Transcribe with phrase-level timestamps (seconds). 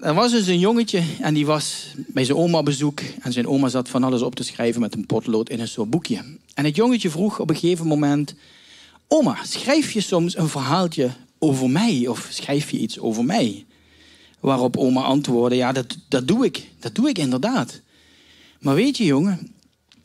[0.00, 3.00] Er was dus een jongetje en die was bij zijn oma bezoek.
[3.20, 5.90] En zijn oma zat van alles op te schrijven met een potlood in een soort
[5.90, 6.24] boekje.
[6.54, 8.34] En het jongetje vroeg op een gegeven moment...
[9.08, 12.06] Oma, schrijf je soms een verhaaltje over mij?
[12.06, 13.66] Of schrijf je iets over mij?
[14.40, 16.70] Waarop oma antwoordde, ja, dat, dat doe ik.
[16.78, 17.80] Dat doe ik inderdaad.
[18.60, 19.54] Maar weet je, jongen...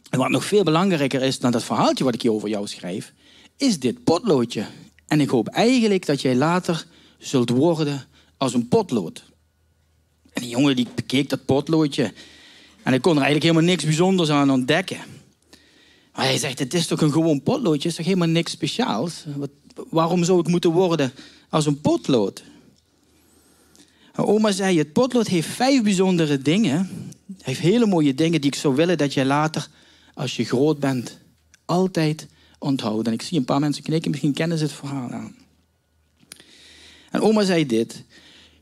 [0.09, 3.13] wat nog veel belangrijker is dan dat verhaaltje wat ik hier over jou schrijf...
[3.57, 4.65] is dit potloodje.
[5.07, 6.85] En ik hoop eigenlijk dat jij later
[7.17, 8.07] zult worden
[8.43, 9.23] als een potlood.
[10.33, 12.03] En die jongen die bekeek dat potloodje.
[12.83, 14.97] En hij kon er eigenlijk helemaal niks bijzonders aan ontdekken.
[16.13, 17.77] Maar hij zegt, het is toch een gewoon potloodje?
[17.77, 19.23] Het is toch helemaal niks speciaals?
[19.35, 19.49] Wat,
[19.89, 21.11] waarom zou ik moeten worden
[21.49, 22.43] als een potlood?
[24.13, 26.77] En oma zei, het potlood heeft vijf bijzondere dingen.
[27.25, 29.67] Hij heeft hele mooie dingen die ik zou willen dat je later,
[30.13, 31.17] als je groot bent,
[31.65, 32.27] altijd
[32.59, 33.07] onthoudt.
[33.07, 35.35] En ik zie een paar mensen knikken, misschien kennen ze het verhaal aan.
[37.11, 38.03] En oma zei dit.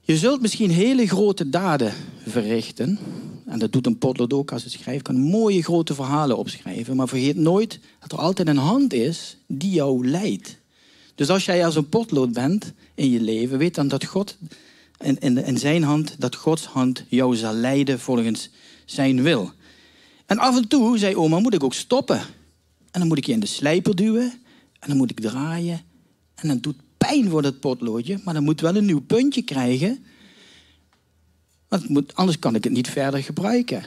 [0.01, 1.93] Je zult misschien hele grote daden
[2.27, 2.99] verrichten.
[3.45, 5.03] En dat doet een potlood ook als het schrijft.
[5.03, 6.95] Kan mooie grote verhalen opschrijven.
[6.95, 10.57] Maar vergeet nooit dat er altijd een hand is die jou leidt.
[11.15, 14.37] Dus als jij als een potlood bent in je leven, weet dan dat God
[14.99, 18.49] in, in, zijn hand, dat Gods hand jou zal leiden volgens
[18.85, 19.51] zijn wil.
[20.25, 22.19] En af en toe, zei oma, moet ik ook stoppen.
[22.91, 24.33] En dan moet ik je in de slijper duwen.
[24.79, 25.81] En dan moet ik draaien.
[26.35, 26.75] En dan doet
[27.07, 30.05] pijn voor dat potloodje, maar dan moet wel een nieuw puntje krijgen.
[31.67, 33.83] Want moet, anders kan ik het niet verder gebruiken.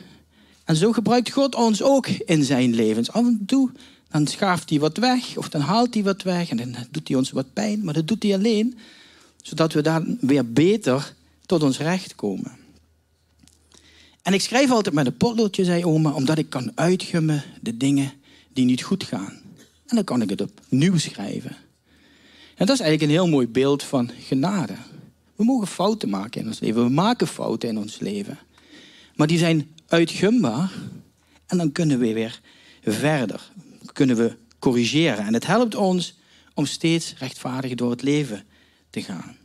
[0.64, 3.10] En zo gebruikt God ons ook in zijn levens.
[3.10, 3.70] Af en toe
[4.14, 7.16] dan schaaft hij wat weg, of dan haalt hij wat weg en dan doet hij
[7.16, 7.84] ons wat pijn.
[7.84, 8.78] Maar dat doet hij alleen,
[9.42, 11.14] zodat we daar weer beter
[11.46, 12.56] tot ons recht komen.
[14.22, 18.12] En ik schrijf altijd met een potloodje, zei oma, omdat ik kan uitgummen de dingen
[18.52, 19.40] die niet goed gaan.
[19.86, 21.56] En dan kan ik het opnieuw schrijven.
[22.56, 24.74] En dat is eigenlijk een heel mooi beeld van genade.
[25.36, 26.84] We mogen fouten maken in ons leven.
[26.84, 28.38] We maken fouten in ons leven.
[29.14, 30.72] Maar die zijn uitgumbaar.
[31.46, 32.40] En dan kunnen we weer
[32.82, 33.50] verder.
[33.92, 35.26] Kunnen we corrigeren.
[35.26, 36.14] En het helpt ons
[36.54, 38.44] om steeds rechtvaardig door het leven
[38.90, 39.36] te gaan.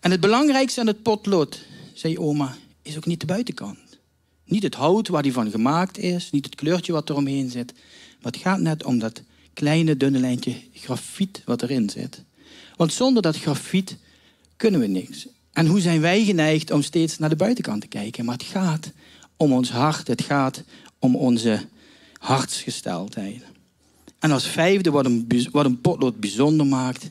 [0.00, 1.64] En het belangrijkste aan het potlood,
[1.94, 3.78] zei oma, is ook niet de buitenkant.
[4.44, 7.72] Niet het hout waar die van gemaakt is, niet het kleurtje wat er omheen zit.
[8.22, 9.22] Maar het gaat net om dat
[9.60, 12.22] kleine dunne lijntje grafiet wat erin zit.
[12.76, 13.96] Want zonder dat grafiet
[14.56, 15.26] kunnen we niks.
[15.52, 18.24] En hoe zijn wij geneigd om steeds naar de buitenkant te kijken?
[18.24, 18.92] Maar het gaat
[19.36, 20.62] om ons hart, het gaat
[20.98, 21.60] om onze
[22.18, 23.42] hartsgesteldheid.
[24.18, 27.10] En als vijfde, wat een, wat een potlood bijzonder maakt,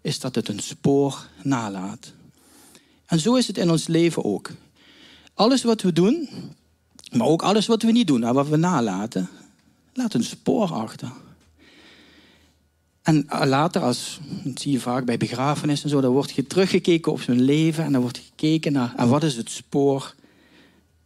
[0.00, 2.12] is dat het een spoor nalaat.
[3.06, 4.50] En zo is het in ons leven ook.
[5.34, 6.28] Alles wat we doen,
[7.12, 9.28] maar ook alles wat we niet doen, en wat we nalaten,
[9.92, 11.12] laat een spoor achter.
[13.04, 17.12] En later, als, dat zie je vaak bij begrafenissen en zo, dan wordt je teruggekeken
[17.12, 20.14] op zijn leven en dan wordt gekeken naar en wat is het spoor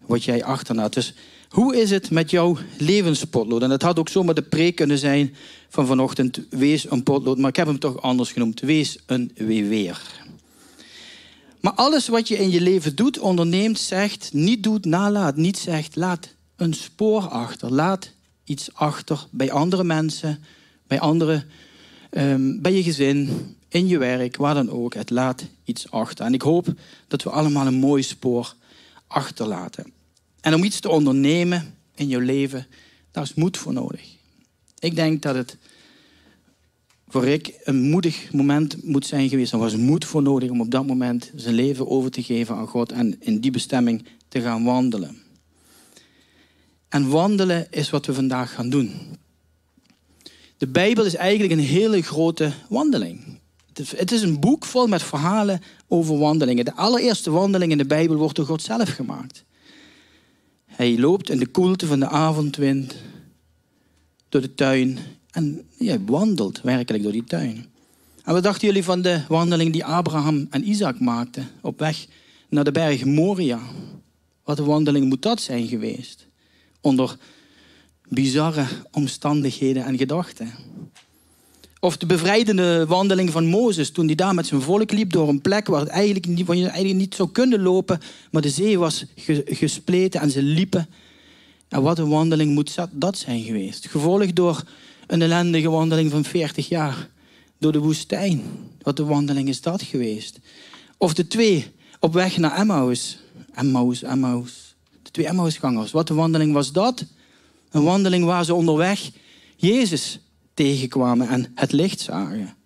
[0.06, 0.94] wat jij achterlaat.
[0.94, 1.14] Dus
[1.48, 3.62] hoe is het met jouw levenspotlood?
[3.62, 5.34] En dat had ook zomaar de preek kunnen zijn
[5.68, 10.00] van vanochtend, wees een potlood, maar ik heb hem toch anders genoemd, wees een weeweer.
[11.60, 15.96] Maar alles wat je in je leven doet, onderneemt, zegt, niet doet, nalaat, niet zegt,
[15.96, 17.72] laat een spoor achter.
[17.72, 18.10] Laat
[18.44, 20.44] iets achter bij andere mensen,
[20.86, 21.44] bij andere
[22.10, 23.28] um, bij je gezin,
[23.68, 24.94] in je werk, waar dan ook.
[24.94, 26.24] Het laat iets achter.
[26.24, 26.74] En ik hoop
[27.08, 28.54] dat we allemaal een mooi spoor
[29.06, 29.92] achterlaten.
[30.40, 32.66] En om iets te ondernemen in je leven,
[33.10, 34.00] daar is moed voor nodig.
[34.78, 35.56] Ik denk dat het
[37.08, 39.52] voor Rick een moedig moment moet zijn geweest.
[39.52, 42.66] Er was moed voor nodig om op dat moment zijn leven over te geven aan
[42.66, 45.16] God en in die bestemming te gaan wandelen.
[46.88, 48.90] En wandelen is wat we vandaag gaan doen.
[50.58, 53.38] De Bijbel is eigenlijk een hele grote wandeling.
[53.72, 56.64] Het is een boek vol met verhalen over wandelingen.
[56.64, 59.44] De allereerste wandeling in de Bijbel wordt door God zelf gemaakt.
[60.66, 62.94] Hij loopt in de koelte van de avondwind
[64.28, 64.98] door de tuin
[65.30, 67.66] en hij wandelt werkelijk door die tuin.
[68.24, 72.06] En wat dachten jullie van de wandeling die Abraham en Isaac maakten op weg
[72.48, 73.60] naar de berg Moria?
[74.44, 76.26] Wat een wandeling moet dat zijn geweest?
[76.80, 77.16] Onder
[78.08, 80.54] bizarre omstandigheden en gedachten.
[81.80, 85.40] Of de bevrijdende wandeling van Mozes toen hij daar met zijn volk liep door een
[85.40, 88.00] plek waar, het eigenlijk niet, waar je eigenlijk niet zou kunnen lopen,
[88.30, 89.04] maar de zee was
[89.44, 90.88] gespleten en ze liepen.
[91.68, 93.86] En wat een wandeling moet dat zijn geweest.
[93.86, 94.62] Gevolgd door
[95.06, 97.08] een ellendige wandeling van 40 jaar
[97.58, 98.42] door de woestijn.
[98.82, 100.38] Wat een wandeling is dat geweest.
[100.96, 101.66] Of de twee
[102.00, 103.18] op weg naar Emmaus.
[103.54, 104.74] Emmaus, Emmaus.
[105.02, 105.92] De twee Emmausgangers.
[105.92, 107.04] Wat een wandeling was dat?
[107.70, 109.10] Een wandeling waar ze onderweg
[109.56, 110.20] Jezus
[110.54, 112.56] tegenkwamen en het licht zagen.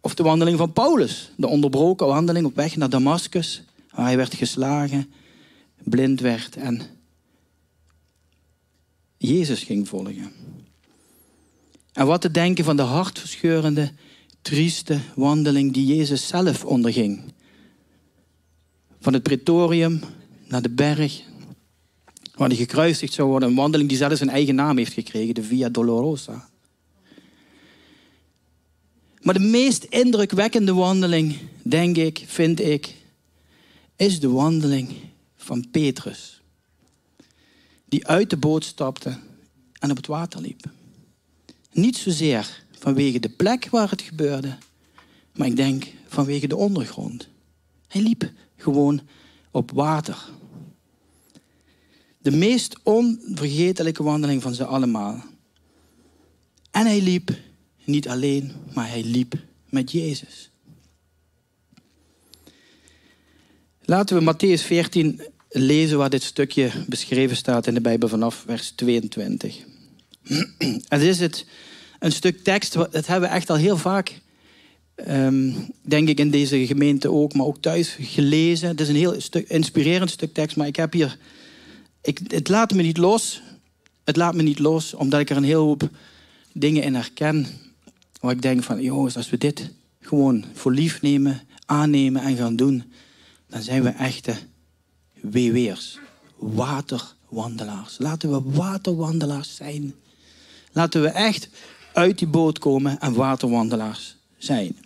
[0.00, 4.34] Of de wandeling van Paulus, de onderbroken wandeling op weg naar Damascus, waar hij werd
[4.34, 5.12] geslagen,
[5.82, 6.82] blind werd en
[9.16, 10.32] Jezus ging volgen.
[11.92, 13.92] En wat te denken van de hartverscheurende,
[14.42, 17.22] trieste wandeling die Jezus zelf onderging.
[19.00, 20.00] Van het pretorium
[20.48, 21.22] naar de berg,
[22.34, 23.48] waar hij gekruisigd zou worden.
[23.48, 26.48] Een wandeling die zelfs een eigen naam heeft gekregen, de Via Dolorosa.
[29.20, 32.94] Maar de meest indrukwekkende wandeling, denk ik, vind ik,
[33.96, 34.88] is de wandeling
[35.36, 36.42] van Petrus.
[37.84, 39.18] Die uit de boot stapte
[39.78, 40.64] en op het water liep.
[41.72, 44.56] Niet zozeer vanwege de plek waar het gebeurde,
[45.34, 47.28] maar ik denk vanwege de ondergrond.
[47.88, 49.00] Hij liep gewoon
[49.50, 50.28] op water.
[52.24, 55.24] De meest onvergetelijke wandeling van ze allemaal.
[56.70, 57.30] En hij liep
[57.84, 59.34] niet alleen, maar hij liep
[59.68, 60.50] met Jezus.
[63.80, 68.70] Laten we Matthäus 14 lezen waar dit stukje beschreven staat in de Bijbel vanaf vers
[68.70, 69.56] 22.
[70.88, 71.46] Het is het,
[71.98, 74.20] een stuk tekst, dat hebben we echt al heel vaak,
[75.08, 78.68] um, denk ik in deze gemeente ook, maar ook thuis gelezen.
[78.68, 79.16] Het is een heel
[79.46, 81.18] inspirerend stuk tekst, maar ik heb hier,
[82.04, 83.42] ik, het laat me niet los.
[84.04, 85.88] Het laat me niet los, omdat ik er een heel hoop
[86.52, 87.46] dingen in herken.
[88.20, 89.70] Waar ik denk van, jongens, als we dit
[90.00, 92.92] gewoon voor lief nemen, aannemen en gaan doen,
[93.48, 94.36] dan zijn we echte
[95.20, 95.98] weeweers.
[96.36, 97.98] Waterwandelaars.
[97.98, 99.94] Laten we waterwandelaars zijn.
[100.72, 101.48] Laten we echt
[101.92, 104.76] uit die boot komen en waterwandelaars zijn.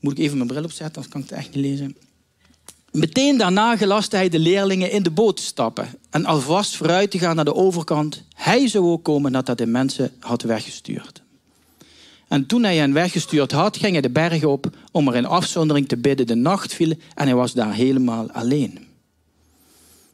[0.00, 1.96] Moet ik even mijn bril opzetten, anders kan ik het echt niet lezen.
[2.94, 7.18] Meteen daarna gelastte hij de leerlingen in de boot te stappen en alvast vooruit te
[7.18, 8.22] gaan naar de overkant.
[8.34, 11.22] Hij zou ook komen nadat hij de mensen had weggestuurd.
[12.28, 15.88] En toen hij hen weggestuurd had, ging hij de berg op om er in afzondering
[15.88, 16.26] te bidden.
[16.26, 18.86] De nacht viel en hij was daar helemaal alleen.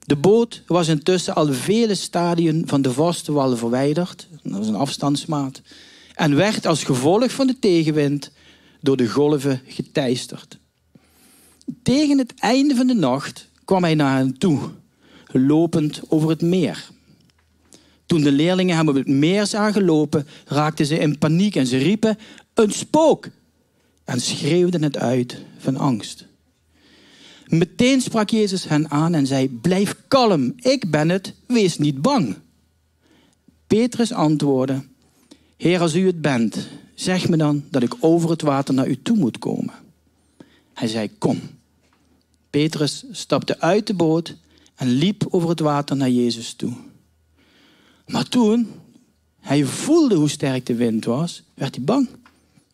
[0.04, 4.74] De boot was intussen al vele stadien van de vaste wal verwijderd, dat is een
[4.74, 5.60] afstandsmaat,
[6.14, 8.30] en werd als gevolg van de tegenwind
[8.80, 10.59] door de golven geteisterd.
[11.82, 14.58] Tegen het einde van de nacht kwam hij naar hen toe,
[15.26, 16.90] lopend over het meer.
[18.06, 21.76] Toen de leerlingen hem op het meer zagen lopen, raakten ze in paniek en ze
[21.76, 22.18] riepen:
[22.54, 23.28] Een spook!
[24.04, 26.26] En schreeuwden het uit van angst.
[27.46, 32.36] Meteen sprak Jezus hen aan en zei: Blijf kalm, ik ben het, wees niet bang.
[33.66, 34.82] Petrus antwoordde:
[35.56, 39.02] Heer, als u het bent, zeg me dan dat ik over het water naar u
[39.02, 39.74] toe moet komen.
[40.74, 41.40] Hij zei: Kom.
[42.50, 44.36] Petrus stapte uit de boot
[44.74, 46.72] en liep over het water naar Jezus toe.
[48.06, 48.68] Maar toen
[49.40, 52.08] hij voelde hoe sterk de wind was, werd hij bang.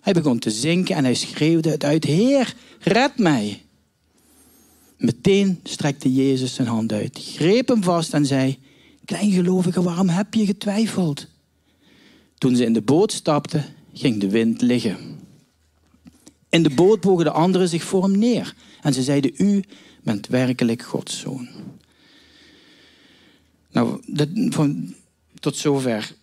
[0.00, 3.62] Hij begon te zinken en hij schreeuwde het uit: Heer, red mij.
[4.98, 8.58] Meteen strekte Jezus zijn hand uit, greep hem vast en zei:
[9.04, 11.26] Kleingelovige, waarom heb je getwijfeld?
[12.38, 14.96] Toen ze in de boot stapten, ging de wind liggen.
[16.48, 18.54] In de boot bogen de anderen zich voor hem neer
[18.86, 19.62] en ze zeiden: U
[20.02, 21.48] bent werkelijk Gods zoon.
[23.70, 24.00] Nou,
[24.50, 24.94] van,
[25.40, 26.14] tot zover.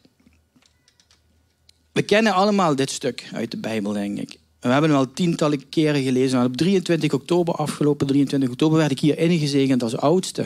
[1.92, 4.40] We kennen allemaal dit stuk uit de Bijbel, denk ik.
[4.60, 6.44] We hebben hem al tientallen keren gelezen.
[6.44, 10.46] Op 23 oktober, afgelopen 23 oktober, werd ik hier ingezegend als oudste.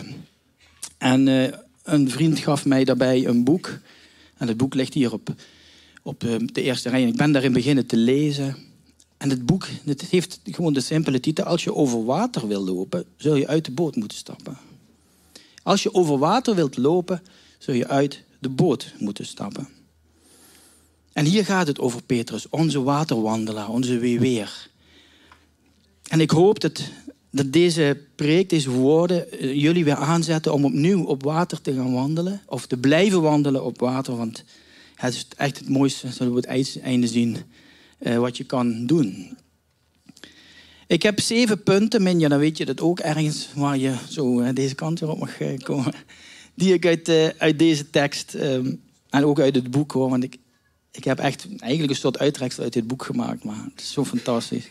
[0.97, 1.47] En uh,
[1.83, 3.79] een vriend gaf mij daarbij een boek.
[4.37, 5.33] En het boek ligt hier op,
[6.03, 7.01] op uh, de eerste rij.
[7.01, 8.66] En ik ben daarin beginnen te lezen.
[9.17, 11.45] En het boek het heeft gewoon de simpele titel.
[11.45, 14.57] Als je over water wil lopen, zul je uit de boot moeten stappen.
[15.63, 17.21] Als je over water wilt lopen,
[17.57, 19.67] zul je uit de boot moeten stappen.
[21.13, 24.69] En hier gaat het over Petrus, onze waterwandelaar, onze weeweer.
[26.07, 26.81] En ik hoop dat,
[27.31, 31.93] dat deze preek, deze woorden, eh, jullie weer aanzetten om opnieuw op water te gaan
[31.93, 32.41] wandelen.
[32.45, 34.43] Of te blijven wandelen op water, want
[34.95, 37.37] het is echt het mooiste, zullen we het einde zien,
[37.97, 39.37] eh, wat je kan doen.
[40.87, 44.53] Ik heb zeven punten, Minja, dan weet je dat ook ergens waar je zo eh,
[44.53, 45.93] deze kant op mag komen.
[46.55, 48.73] Die ik uit, uit deze tekst ehm,
[49.09, 50.37] en ook uit het boek hoor, want ik,
[50.91, 54.05] ik heb echt eigenlijk een soort uittreksel uit dit boek gemaakt, maar het is zo
[54.05, 54.67] fantastisch.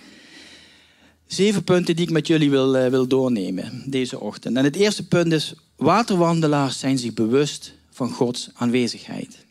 [1.26, 4.56] Zeven punten die ik met jullie wil, wil doornemen deze ochtend.
[4.56, 9.45] En het eerste punt is, waterwandelaars zijn zich bewust van Gods aanwezigheid.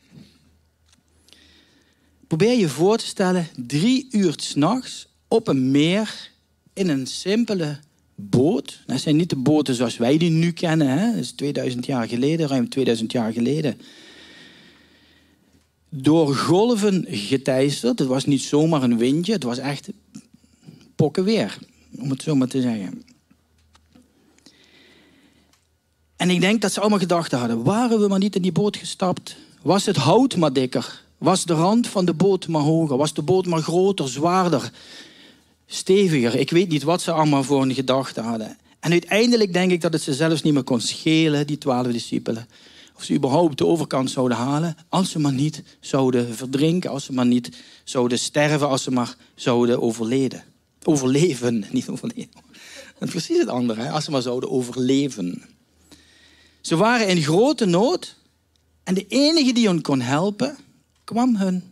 [2.27, 6.31] Probeer je voor te stellen, drie uur s'nachts op een meer
[6.73, 7.79] in een simpele
[8.15, 8.83] boot.
[8.85, 10.87] Dat zijn niet de boten zoals wij die nu kennen.
[10.87, 11.11] Hè?
[11.11, 13.79] Dat is 2000 jaar geleden, ruim 2000 jaar geleden.
[15.89, 17.99] door golven geteisterd.
[17.99, 19.89] Het was niet zomaar een windje, het was echt
[20.95, 21.57] pokken weer,
[21.99, 23.03] om het zo maar te zeggen.
[26.15, 28.77] En ik denk dat ze allemaal gedachten hadden: waren we maar niet in die boot
[28.77, 29.35] gestapt?
[29.61, 31.04] Was het hout maar dikker?
[31.17, 32.97] Was de rand van de boot maar hoger?
[32.97, 34.71] Was de boot maar groter, zwaarder,
[35.65, 36.35] steviger?
[36.35, 38.57] Ik weet niet wat ze allemaal voor een gedachte hadden.
[38.79, 42.47] En uiteindelijk denk ik dat het ze zelfs niet meer kon schelen, die twaalf discipelen.
[42.95, 47.13] Of ze überhaupt de overkant zouden halen, als ze maar niet zouden verdrinken, als ze
[47.13, 47.49] maar niet
[47.83, 50.43] zouden sterven, als ze maar zouden overleden.
[50.83, 51.87] Overleven, niet
[52.99, 55.43] is precies het andere, als ze maar zouden overleven.
[56.61, 58.15] Ze waren in grote nood
[58.83, 60.57] en de enige die hen kon helpen,
[61.05, 61.63] kwam, hun,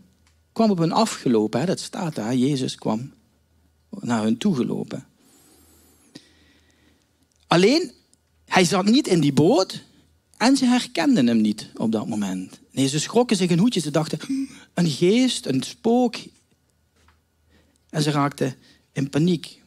[0.52, 1.60] kwam op hen afgelopen.
[1.60, 1.66] Hè?
[1.66, 3.14] Dat staat daar, Jezus kwam
[3.90, 5.06] naar hun toegelopen.
[7.48, 7.92] Alleen,
[8.46, 9.84] hij zat niet in die boot
[10.38, 12.60] en ze herkenden hem niet op dat moment.
[12.72, 13.80] Nee, ze schrokken zich een hoedje.
[13.80, 14.20] Ze dachten,
[14.74, 16.16] een geest, een spook.
[17.90, 18.56] En ze raakten
[18.92, 19.62] in paniek.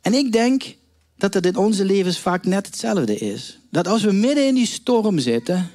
[0.00, 0.76] En ik denk
[1.16, 3.58] dat het in onze levens vaak net hetzelfde is.
[3.70, 5.70] Dat als we midden in die storm zitten,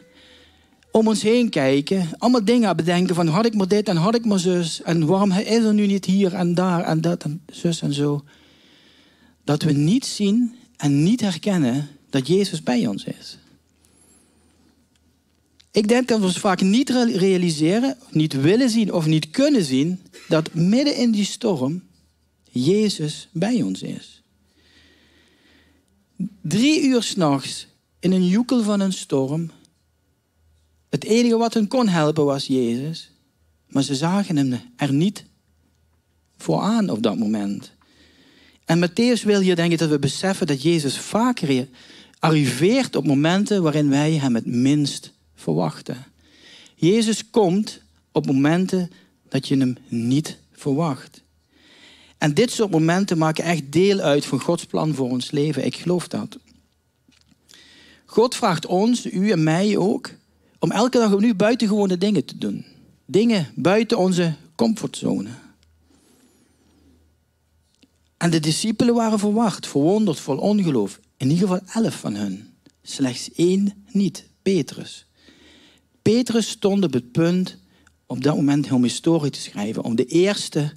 [0.97, 4.25] om ons heen kijken, allemaal dingen bedenken van had ik maar dit en had ik
[4.25, 7.81] maar zus en waarom is er nu niet hier en daar en dat en zus
[7.81, 8.23] en zo.
[9.43, 13.37] Dat we niet zien en niet herkennen dat Jezus bij ons is.
[15.71, 19.99] Ik denk dat we ons vaak niet realiseren, niet willen zien of niet kunnen zien
[20.27, 21.83] dat midden in die storm
[22.51, 24.21] Jezus bij ons is.
[26.41, 27.67] Drie uur s'nachts
[27.99, 29.51] in een joekel van een storm.
[30.89, 33.11] Het enige wat hen kon helpen was Jezus.
[33.67, 35.25] Maar ze zagen hem er niet
[36.37, 37.71] voor aan op dat moment.
[38.65, 41.67] En Matthäus wil hier denken dat we beseffen dat Jezus vaker
[42.19, 46.05] arriveert op momenten waarin wij hem het minst verwachten.
[46.75, 48.91] Jezus komt op momenten
[49.29, 51.23] dat je hem niet verwacht.
[52.17, 55.65] En dit soort momenten maken echt deel uit van Gods plan voor ons leven.
[55.65, 56.37] Ik geloof dat.
[58.05, 60.09] God vraagt ons, u en mij ook,
[60.59, 62.65] om elke dag opnieuw buitengewone dingen te doen.
[63.05, 65.29] Dingen buiten onze comfortzone.
[68.17, 70.99] En de discipelen waren verwacht, verwonderd, vol ongeloof.
[71.17, 72.53] In ieder geval elf van hen.
[72.81, 75.05] Slechts één niet, Petrus.
[76.01, 77.57] Petrus stond op het punt
[78.05, 80.73] op dat moment om historie te schrijven, om de eerste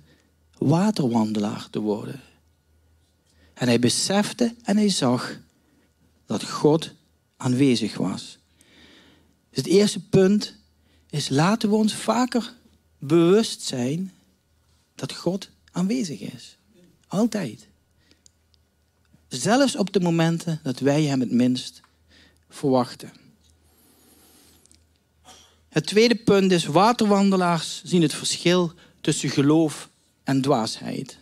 [0.59, 2.21] waterwandelaar te worden.
[3.55, 5.39] En hij besefte en hij zag
[6.27, 6.93] dat God
[7.37, 8.40] aanwezig was.
[9.51, 10.55] Dus het eerste punt
[11.11, 12.55] is laten we ons vaker
[12.99, 14.13] bewust zijn
[14.95, 16.57] dat God aanwezig is.
[17.07, 17.67] Altijd.
[19.29, 21.81] Zelfs op de momenten dat wij Hem het minst
[22.49, 23.13] verwachten.
[25.69, 29.89] Het tweede punt is, waterwandelaars zien het verschil tussen geloof
[30.25, 31.19] en dwaasheid.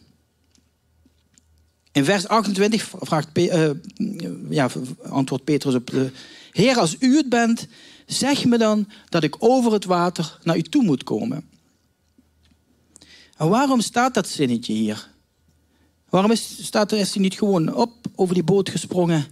[1.92, 3.70] In vers 28 vraagt uh,
[4.50, 4.70] ja,
[5.02, 6.10] antwoordt Petrus op de...
[6.50, 7.66] Heer, als u het bent,
[8.08, 11.48] zeg me dan dat ik over het water naar u toe moet komen.
[13.36, 15.08] En waarom staat dat zinnetje hier?
[16.08, 19.26] Waarom is, staat er, is hij niet gewoon op over die boot gesprongen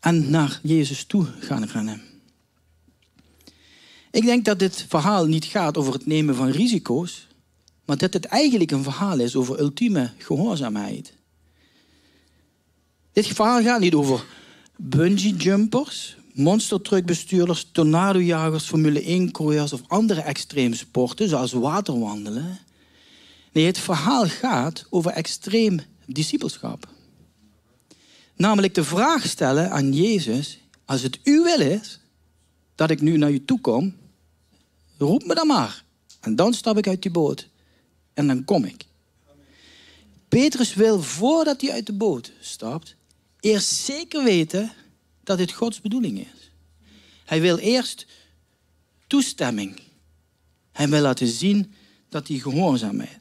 [0.00, 2.02] en naar Jezus toe gaan rennen?
[4.10, 7.26] Ik denk dat dit verhaal niet gaat over het nemen van risico's,
[7.84, 11.12] maar dat het eigenlijk een verhaal is over ultieme gehoorzaamheid.
[13.12, 14.24] Dit verhaal gaat niet over
[14.76, 22.58] bungee jumpers, monstertruckbestuurders, tornadojagers, Formule 1-coureurs of andere extreme sporten, zoals waterwandelen.
[23.52, 26.88] Nee, het verhaal gaat over extreem discipelschap.
[28.36, 32.00] Namelijk de vraag stellen aan Jezus: als het uw wil is
[32.74, 33.96] dat ik nu naar u toe kom,
[34.98, 35.84] roep me dan maar.
[36.20, 37.48] En dan stap ik uit die boot
[38.14, 38.84] en dan kom ik.
[40.28, 42.96] Petrus wil voordat hij uit de boot stapt,
[43.40, 44.72] eerst zeker weten
[45.36, 46.50] dat dit Gods bedoeling is.
[47.24, 48.06] Hij wil eerst
[49.06, 49.80] toestemming.
[50.72, 51.72] Hij wil laten zien
[52.08, 53.18] dat hij gehoorzaam is.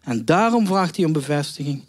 [0.00, 1.84] En daarom vraagt hij om bevestiging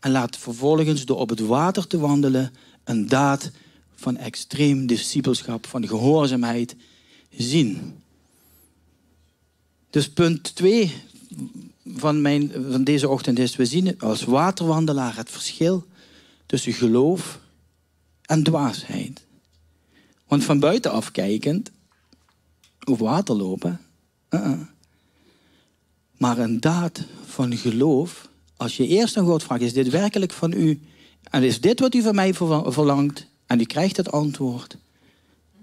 [0.00, 2.52] en laat vervolgens door op het water te wandelen
[2.84, 3.50] een daad
[3.94, 6.76] van extreem discipelschap, van gehoorzaamheid
[7.36, 7.98] zien.
[9.90, 10.92] Dus punt 2
[11.86, 15.86] van, mijn, van deze ochtend is, we zien als waterwandelaar het verschil
[16.46, 17.40] tussen geloof
[18.32, 19.22] en dwaasheid.
[20.26, 21.70] Want van buitenaf kijkend,
[22.84, 23.80] op water lopen,
[24.30, 24.60] uh-uh.
[26.16, 30.52] maar een daad van geloof, als je eerst aan God vraagt, is dit werkelijk van
[30.52, 30.80] u?
[31.22, 33.26] En is dit wat u van mij verlangt?
[33.46, 34.76] En u krijgt het antwoord,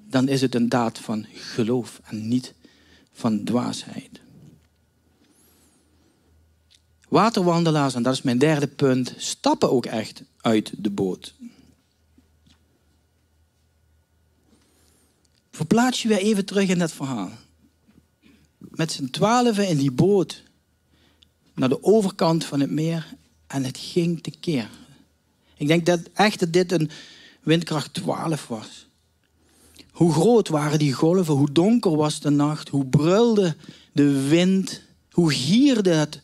[0.09, 2.53] dan is het een daad van geloof en niet
[3.13, 4.19] van dwaasheid.
[7.07, 11.33] Waterwandelaars, en dat is mijn derde punt, stappen ook echt uit de boot.
[15.59, 17.31] Verplaats je weer even terug in dat verhaal.
[18.57, 20.43] Met z'n twaalfen in die boot
[21.55, 23.15] naar de overkant van het meer
[23.47, 24.69] en het ging tekeer.
[25.57, 26.89] Ik denk dat echt dat dit een
[27.43, 28.87] windkracht 12 was.
[29.91, 33.55] Hoe groot waren die golven, hoe donker was de nacht, hoe brulde
[33.91, 36.21] de wind, hoe gierde het,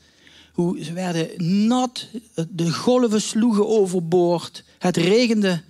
[0.54, 2.08] hoe ze werden nat,
[2.50, 5.64] de golven sloegen overboord, het regende.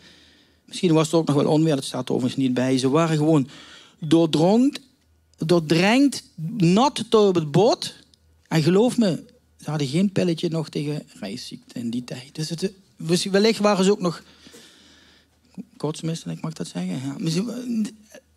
[0.65, 2.77] Misschien was het ook nog wel onweer, dat staat er overigens niet bij.
[2.77, 3.47] Ze waren gewoon
[3.99, 4.79] doordronkt,
[5.37, 6.23] doordrenkt,
[6.57, 7.95] nat op het boot.
[8.47, 9.23] En geloof me,
[9.61, 12.35] ze hadden geen pilletje nog tegen reisziekte in die tijd.
[12.35, 12.71] Dus het,
[13.31, 14.23] wellicht waren ze ook nog
[15.77, 17.17] kotsmisselijk, mag ik dat zeggen?
[17.19, 17.53] Ja.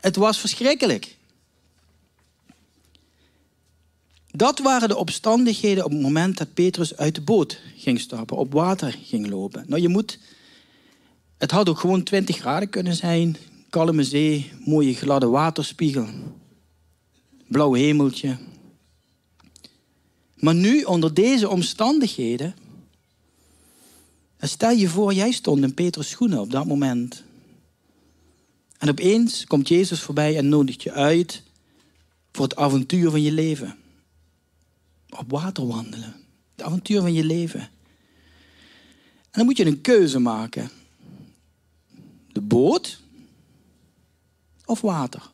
[0.01, 1.17] Het was verschrikkelijk.
[4.31, 8.53] Dat waren de omstandigheden op het moment dat Petrus uit de boot ging stappen, op
[8.53, 9.65] water ging lopen.
[9.67, 10.19] Nou, je moet,
[11.39, 13.37] het had ook gewoon 20 graden kunnen zijn,
[13.71, 16.07] kalme zee, mooie gladde waterspiegel,
[17.47, 18.37] blauw hemeltje.
[20.35, 22.55] Maar nu, onder deze omstandigheden,
[24.41, 27.25] stel je voor, jij stond in Petrus' schoenen op dat moment.
[28.79, 31.43] En opeens komt Jezus voorbij en nodigt je uit
[32.33, 33.77] voor het avontuur van je leven.
[35.09, 36.15] Op water wandelen.
[36.57, 37.61] Het avontuur van je leven.
[37.61, 40.71] En dan moet je een keuze maken.
[42.39, 43.01] De boot
[44.65, 45.31] of water?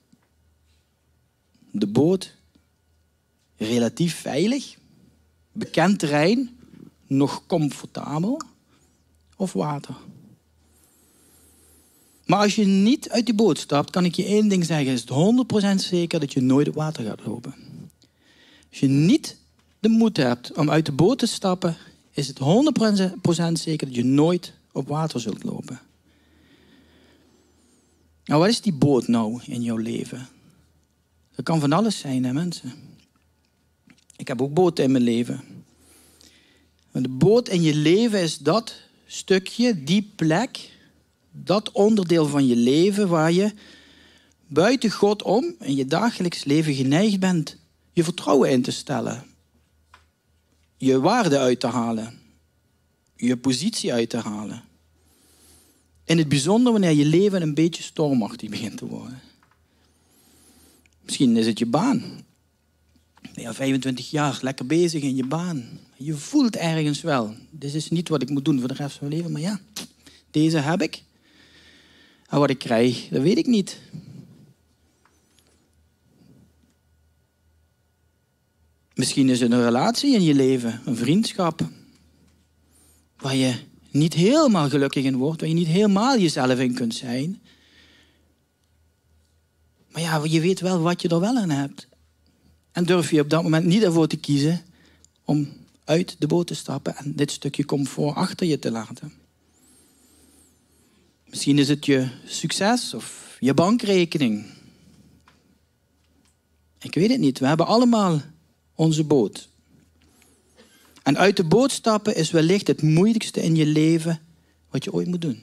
[1.71, 2.35] De boot,
[3.57, 4.77] relatief veilig,
[5.53, 6.57] bekend terrein,
[7.07, 8.41] nog comfortabel,
[9.37, 9.97] of water?
[12.27, 14.93] Maar als je niet uit die boot stapt, kan ik je één ding zeggen.
[14.93, 17.55] Is het 100% zeker dat je nooit op water gaat lopen.
[18.71, 19.37] Als je niet
[19.79, 21.77] de moed hebt om uit de boot te stappen,
[22.11, 22.39] is het
[23.49, 25.81] 100% zeker dat je nooit op water zult lopen.
[28.25, 30.29] Nou, wat is die boot nou in jouw leven?
[31.35, 32.73] Dat kan van alles zijn, hè mensen.
[34.17, 35.41] Ik heb ook boten in mijn leven.
[36.93, 38.75] De boot in je leven is dat
[39.07, 40.71] stukje, die plek,
[41.31, 43.53] dat onderdeel van je leven waar je
[44.47, 47.57] buiten God om in je dagelijks leven geneigd bent
[47.93, 49.25] je vertrouwen in te stellen,
[50.77, 52.19] je waarde uit te halen,
[53.17, 54.63] je positie uit te halen.
[56.05, 59.21] In het bijzonder wanneer je leven een beetje stormachtig begint te worden.
[61.03, 62.03] Misschien is het je baan.
[63.35, 65.65] Ja, 25 jaar, lekker bezig in je baan.
[65.97, 67.35] Je voelt ergens wel.
[67.51, 69.61] Dit is niet wat ik moet doen voor de rest van mijn leven, maar ja,
[70.31, 71.03] deze heb ik.
[72.29, 73.79] En wat ik krijg, dat weet ik niet.
[78.95, 81.69] Misschien is het een relatie in je leven, een vriendschap,
[83.17, 83.55] waar je
[83.95, 87.41] niet helemaal gelukkig in wordt, waar je niet helemaal jezelf in kunt zijn.
[89.93, 91.89] Maar ja, je weet wel wat je er wel aan hebt.
[92.73, 94.63] En durf je op dat moment niet ervoor te kiezen
[95.25, 95.49] om
[95.85, 99.13] uit de boot te stappen en dit stukje comfort achter je te laten.
[101.25, 104.45] Misschien is het je succes of je bankrekening.
[106.79, 107.39] Ik weet het niet.
[107.39, 108.21] We hebben allemaal
[108.75, 109.49] onze boot.
[111.05, 114.21] En uit de boot stappen is wellicht het moeilijkste in je leven
[114.71, 115.43] wat je ooit moet doen.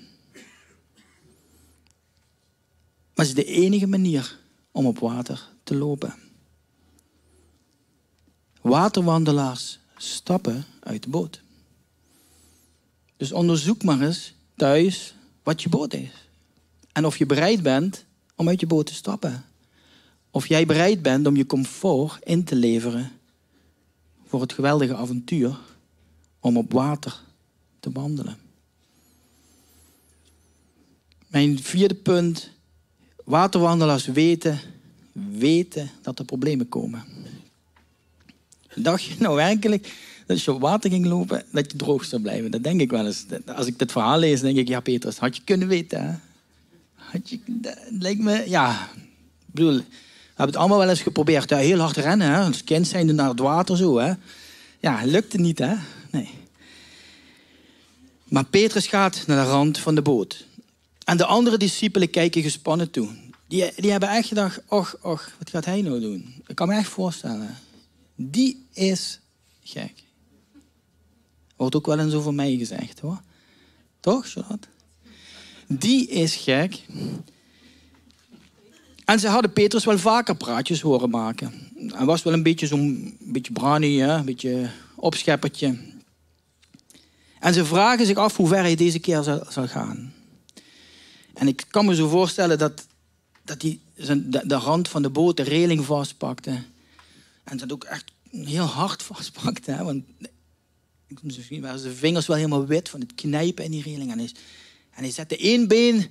[3.14, 4.40] Maar het is de enige manier
[4.72, 6.16] om op water te lopen.
[8.62, 11.42] Waterwandelaars stappen uit de boot.
[13.18, 16.28] Dus onderzoek maar eens thuis wat je boot is.
[16.92, 19.46] En of je bereid bent om uit je boot te stappen.
[20.32, 23.12] Of jij bereid bent om je comfort in te leveren
[24.32, 25.58] voor het geweldige avontuur
[26.40, 27.20] om op water
[27.80, 28.38] te wandelen.
[31.28, 32.50] Mijn vierde punt.
[33.24, 34.60] Waterwandelaars weten,
[35.32, 37.04] weten dat er problemen komen.
[38.76, 39.84] Dacht je nou werkelijk
[40.26, 42.52] dat als je op water ging lopen, dat je droog zou blijven?
[42.52, 43.26] Dat denk ik wel eens.
[43.46, 46.22] Als ik dit verhaal lees, denk ik, ja Petrus, had je kunnen weten.
[46.94, 48.90] Had je, dat lijkt me, ja,
[49.48, 49.82] ik bedoel,
[50.42, 51.50] hebben het allemaal wel eens geprobeerd.
[51.50, 52.40] Ja, heel hard rennen, hè?
[52.40, 53.98] als kind zijn naar het water zo.
[53.98, 54.14] Hè?
[54.80, 55.76] Ja, lukte niet, hè?
[56.12, 56.30] Nee.
[58.24, 60.46] Maar Petrus gaat naar de rand van de boot.
[61.04, 63.10] En de andere discipelen kijken gespannen toe.
[63.48, 66.44] Die, die hebben echt gedacht, och, och, wat gaat hij nou doen?
[66.48, 67.58] Ik kan me echt voorstellen.
[68.16, 69.20] Die is
[69.64, 69.94] gek.
[71.56, 73.22] Wordt ook wel eens over mij gezegd, hoor.
[74.00, 74.34] Toch?
[75.68, 76.82] Die is gek.
[79.12, 81.54] En ze hadden Petrus wel vaker praatjes horen maken.
[81.88, 84.14] Hij was wel een beetje zo'n beetje brani, hè?
[84.14, 85.78] een beetje opscheppertje.
[87.40, 90.14] En ze vragen zich af hoe ver hij deze keer zal, gaan.
[91.34, 92.88] En ik kan me zo voorstellen dat,
[93.44, 96.64] dat hij de, de rand van de boot, de reling vastpakte.
[97.44, 99.72] En dat ook echt heel hard vastpakte.
[99.72, 99.84] Hè?
[99.84, 100.04] Want
[101.22, 104.12] misschien waren zijn vingers wel helemaal wit van het knijpen in die reling.
[104.12, 104.32] En hij,
[104.92, 106.10] en hij zette één been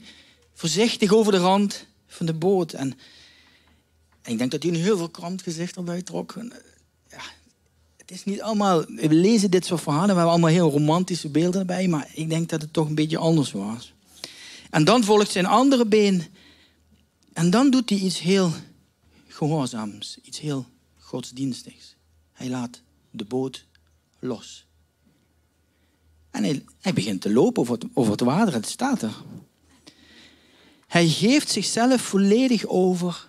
[0.55, 2.73] voorzichtig over de rand van de boot.
[2.73, 2.99] En,
[4.25, 6.35] ik denk dat hij een heel veel krant gezicht erbij trok.
[7.11, 7.23] Ja,
[7.97, 8.85] het is niet allemaal...
[8.85, 11.89] We lezen dit soort verhalen, we hebben allemaal heel romantische beelden erbij.
[11.89, 13.95] Maar ik denk dat het toch een beetje anders was.
[14.71, 16.25] En dan volgt zijn andere been.
[17.33, 18.53] En dan doet hij iets heel
[19.29, 20.19] gehoorzaams.
[20.23, 20.67] Iets heel
[20.99, 21.97] godsdienstigs.
[22.33, 23.65] Hij laat de boot
[24.19, 24.67] los.
[26.31, 28.55] En hij, hij begint te lopen over het, over het water.
[28.55, 29.15] Het staat er.
[30.91, 33.29] Hij geeft zichzelf volledig over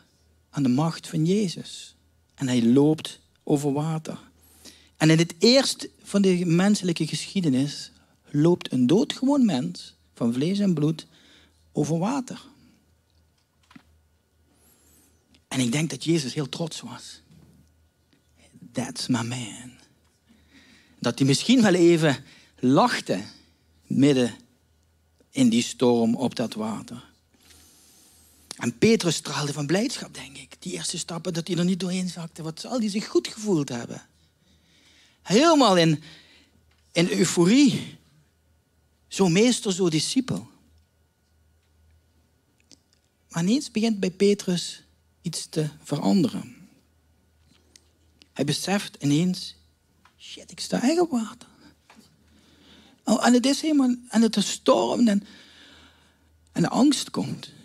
[0.49, 1.95] aan de macht van Jezus.
[2.35, 4.19] En hij loopt over water.
[4.97, 7.91] En in het eerst van de menselijke geschiedenis
[8.29, 11.07] loopt een doodgewoon mens van vlees en bloed
[11.71, 12.41] over water.
[15.47, 17.21] En ik denk dat Jezus heel trots was.
[18.71, 19.71] That's my man.
[20.99, 22.23] Dat hij misschien wel even
[22.59, 23.23] lachte
[23.87, 24.35] midden
[25.29, 27.09] in die storm op dat water.
[28.61, 30.55] En Petrus straalde van blijdschap, denk ik.
[30.59, 32.43] Die eerste stappen, dat hij er niet doorheen zakte.
[32.43, 34.01] Wat zal hij zich goed gevoeld hebben?
[35.21, 36.03] Helemaal in,
[36.91, 37.97] in euforie.
[39.07, 40.47] Zo meester, zo discipel.
[43.29, 44.83] Maar ineens begint bij Petrus
[45.21, 46.55] iets te veranderen.
[48.33, 49.55] Hij beseft ineens,
[50.17, 51.49] shit, ik sta eigen water.
[53.03, 55.23] Oh, en het is helemaal, en het is storm en,
[56.51, 57.59] en de angst komt.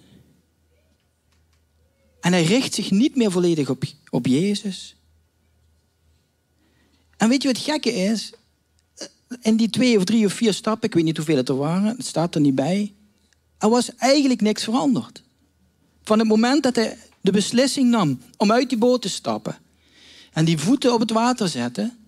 [2.27, 4.97] En hij richt zich niet meer volledig op, op Jezus.
[7.17, 8.33] En weet je wat het gekke is?
[9.41, 11.97] In die twee of drie of vier stappen, ik weet niet hoeveel het er waren,
[11.97, 12.95] het staat er niet bij.
[13.59, 15.23] Er was eigenlijk niks veranderd.
[16.03, 19.59] Van het moment dat hij de beslissing nam om uit die boot te stappen
[20.33, 21.99] en die voeten op het water zetten,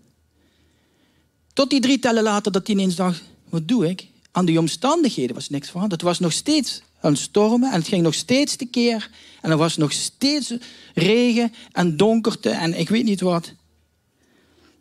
[1.53, 4.07] tot die drie tellen later dat hij ineens dacht, wat doe ik?
[4.31, 6.01] Aan die omstandigheden was niks veranderd.
[6.01, 9.11] Het was nog steeds een stormen en het ging nog steeds te keer.
[9.41, 10.55] En er was nog steeds
[10.95, 13.53] regen en donkerte en ik weet niet wat.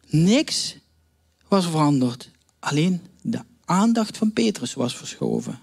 [0.08, 0.76] Niks
[1.48, 2.30] was veranderd.
[2.60, 5.60] Alleen de aandacht van Petrus was verschoven.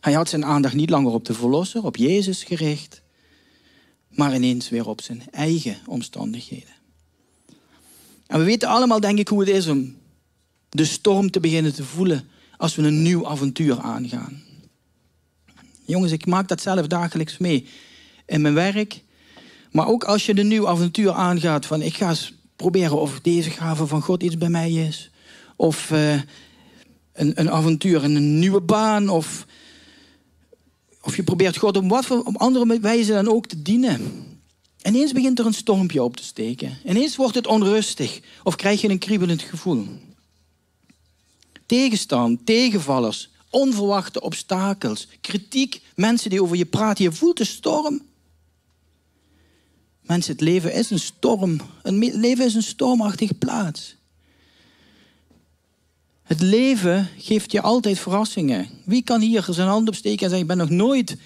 [0.00, 3.02] Hij had zijn aandacht niet langer op de verlosser, op Jezus gericht,
[4.08, 6.74] maar ineens weer op zijn eigen omstandigheden.
[8.26, 9.96] En we weten allemaal, denk ik, hoe het is om
[10.68, 14.42] de storm te beginnen te voelen als we een nieuw avontuur aangaan.
[15.90, 17.66] Jongens, ik maak dat zelf dagelijks mee
[18.26, 19.02] in mijn werk.
[19.70, 23.50] Maar ook als je een nieuw avontuur aangaat van ik ga eens proberen of deze
[23.50, 25.10] gave van God iets bij mij is.
[25.56, 29.08] Of uh, een, een avontuur in een nieuwe baan.
[29.08, 29.46] Of,
[31.02, 34.24] of je probeert God op wat voor op andere wijze dan ook te dienen.
[34.82, 36.78] Ineens begint er een stormpje op te steken.
[36.84, 39.86] Ineens wordt het onrustig of krijg je een kriebelend gevoel.
[41.66, 47.04] Tegenstand, tegenvallers, onverwachte obstakels, kritiek, mensen die over je praten.
[47.04, 48.02] Je voelt de storm.
[50.00, 51.60] Mensen, het leven is een storm.
[51.82, 53.96] Het leven is een stormachtige plaats.
[56.22, 58.68] Het leven geeft je altijd verrassingen.
[58.84, 61.16] Wie kan hier zijn hand opsteken en zeggen: Ik ben nog nooit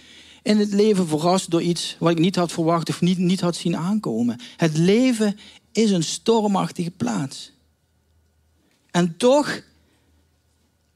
[0.43, 3.57] in het leven verrast door iets wat ik niet had verwacht of niet, niet had
[3.57, 4.41] zien aankomen.
[4.57, 5.39] Het leven
[5.73, 7.53] is een stormachtige plaats.
[8.91, 9.63] En toch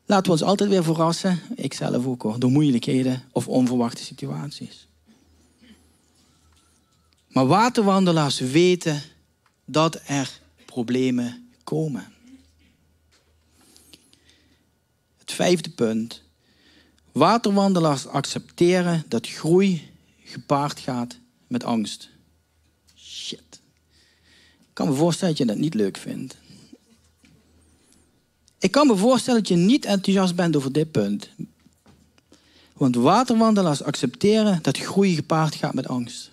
[0.09, 4.87] laten we ons altijd weer verrassen, ikzelf ook hoor, door moeilijkheden of onverwachte situaties.
[7.29, 9.03] Maar waterwandelaars weten
[9.65, 12.13] dat er problemen komen.
[15.19, 16.23] Het vijfde punt.
[17.13, 19.91] Waterwandelaars accepteren dat groei
[20.25, 22.09] gepaard gaat met angst.
[22.97, 23.61] Shit.
[24.59, 26.37] Ik kan me voorstellen dat je dat niet leuk vindt.
[28.59, 31.31] Ik kan me voorstellen dat je niet enthousiast bent over dit punt.
[32.73, 36.31] Want waterwandelaars accepteren dat groei gepaard gaat met angst.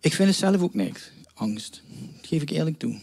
[0.00, 1.82] Ik vind het zelf ook niks, angst.
[2.16, 2.98] Dat geef ik eerlijk toe.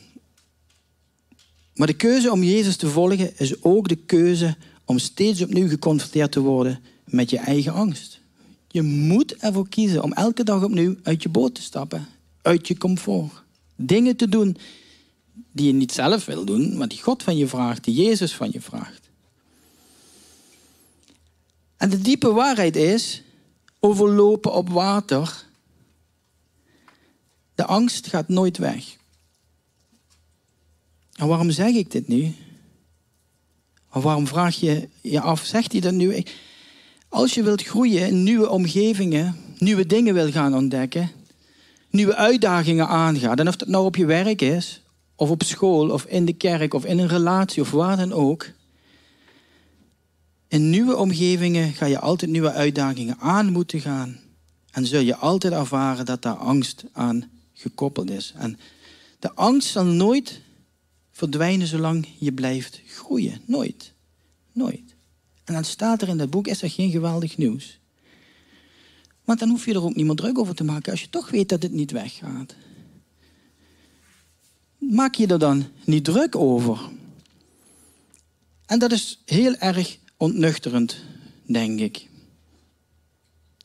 [1.76, 4.56] Maar de keuze om Jezus te volgen is ook de keuze
[4.86, 8.20] om steeds opnieuw geconfronteerd te worden met je eigen angst.
[8.68, 12.08] Je moet ervoor kiezen om elke dag opnieuw uit je boot te stappen,
[12.42, 13.44] uit je comfort.
[13.76, 14.58] Dingen te doen
[15.52, 18.52] die je niet zelf wil doen, maar die God van je vraagt, die Jezus van
[18.52, 19.10] je vraagt.
[21.78, 23.22] En de diepe waarheid is,
[23.80, 25.46] overlopen op water,
[27.56, 28.96] de angst gaat nooit weg.
[31.14, 32.34] En waarom zeg ik dit nu?
[33.92, 36.24] Of waarom vraag je je af, zegt hij dat nu?
[37.10, 41.12] Als je wilt groeien in nieuwe omgevingen, nieuwe dingen wil gaan ontdekken,
[41.90, 44.82] nieuwe uitdagingen aangaan, en of dat nou op je werk is,
[45.16, 48.52] of op school, of in de kerk, of in een relatie, of waar dan ook.
[50.48, 54.20] In nieuwe omgevingen ga je altijd nieuwe uitdagingen aan moeten gaan.
[54.72, 58.34] En zul je altijd ervaren dat daar angst aan gekoppeld is.
[58.38, 58.60] En
[59.20, 60.42] de angst zal nooit
[61.12, 63.42] verdwijnen zolang je blijft groeien.
[63.46, 63.94] Nooit.
[64.52, 64.96] Nooit.
[65.44, 67.80] En dan staat er in dat boek, is er geen geweldig nieuws.
[69.24, 71.50] Want dan hoef je er ook niemand druk over te maken als je toch weet
[71.50, 72.56] dat het niet weggaat.
[74.90, 76.90] Maak je er dan niet druk over.
[78.66, 80.98] En dat is heel erg ontnuchterend,
[81.46, 82.10] denk ik.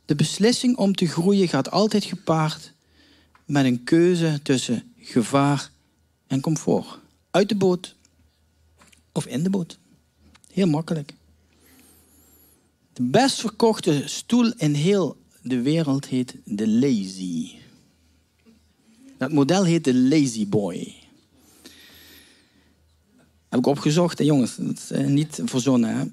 [0.04, 2.72] De beslissing om te groeien gaat altijd gepaard
[3.44, 5.70] met een keuze tussen gevaar
[6.26, 6.98] en comfort.
[7.30, 7.94] Uit de boot
[9.12, 9.78] of in de boot.
[10.52, 11.14] Heel makkelijk.
[12.92, 17.50] De best verkochte stoel in heel de wereld heet de Lazy.
[19.18, 20.99] Dat model heet de Lazy Boy.
[23.50, 24.56] Heb ik opgezocht, hè, jongens.
[24.56, 25.96] Dat is eh, niet verzonnen.
[25.96, 26.04] Hè?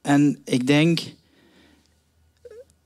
[0.00, 1.00] En ik denk,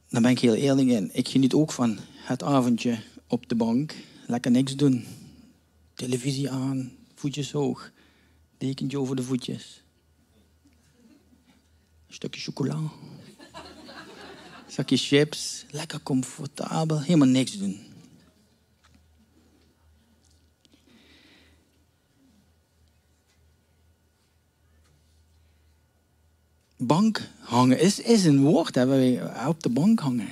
[0.09, 3.95] daar ben ik heel eerlijk in, ik geniet ook van het avondje op de bank.
[4.27, 5.05] Lekker niks doen.
[5.95, 7.91] Televisie aan, voetjes hoog.
[8.59, 9.83] Dekentje over de voetjes.
[12.07, 12.79] Een stukje chocola.
[14.69, 15.65] Zakje chips.
[15.71, 17.01] Lekker comfortabel.
[17.01, 17.94] Helemaal niks doen.
[26.85, 28.75] Bank hangen is, is een woord.
[28.75, 30.29] Hè, we op de bank hangen.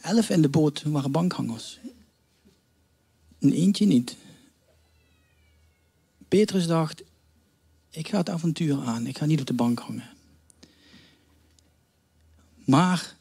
[0.00, 1.78] Elf in de boot waren bankhangers.
[3.38, 4.16] Een eentje niet.
[6.28, 7.02] Petrus dacht,
[7.90, 9.06] ik ga het avontuur aan.
[9.06, 10.10] Ik ga niet op de bank hangen.
[12.64, 13.16] Maar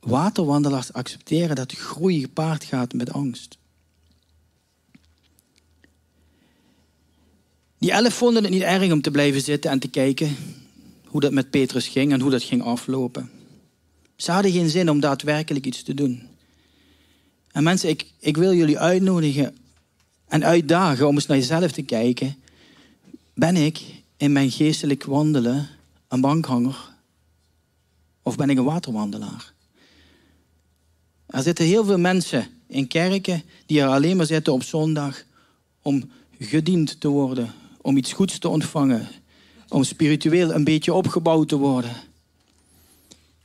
[0.00, 3.58] waterwandelaars accepteren dat groei gepaard gaat met angst.
[7.78, 10.36] Die elf vonden het niet erg om te blijven zitten en te kijken
[11.04, 13.30] hoe dat met Petrus ging en hoe dat ging aflopen.
[14.16, 16.22] Ze hadden geen zin om daadwerkelijk iets te doen.
[17.52, 19.56] En mensen, ik, ik wil jullie uitnodigen
[20.28, 22.36] en uitdagen om eens naar jezelf te kijken.
[23.34, 23.80] Ben ik
[24.16, 25.68] in mijn geestelijk wandelen
[26.08, 26.94] een bankhanger?
[28.22, 29.52] Of ben ik een waterwandelaar?
[31.26, 35.24] Er zitten heel veel mensen in kerken die er alleen maar zitten op zondag
[35.82, 37.52] om gediend te worden,
[37.86, 39.08] om iets goeds te ontvangen,
[39.68, 41.96] om spiritueel een beetje opgebouwd te worden.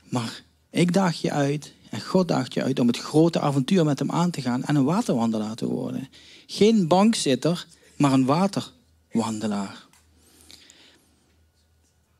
[0.08, 3.98] Maar ik daag je uit en God daagt je uit om het grote avontuur met
[3.98, 6.08] hem aan te gaan en een waterwandelaar te worden.
[6.46, 9.86] Geen bankzitter, maar een waterwandelaar.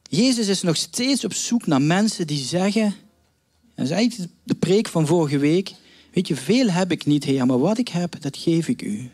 [0.03, 2.95] Jezus is nog steeds op zoek naar mensen die zeggen,
[3.75, 5.75] en eigenlijk de preek van vorige week,
[6.13, 9.11] weet je, veel heb ik niet, Heer, maar wat ik heb, dat geef ik u.